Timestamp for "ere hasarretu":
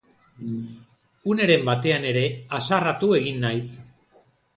2.13-3.11